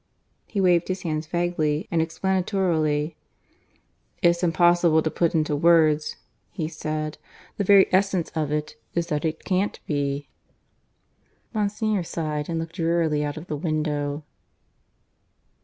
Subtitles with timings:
[0.47, 3.15] He waved his hands vaguely and explanatorily.
[4.23, 6.15] "It's impossible to put it into words,"
[6.49, 7.19] he said.
[7.57, 10.27] "The very essence of it is that it can't be."
[11.53, 14.23] Monsignor sighed and looked drearily out of the window.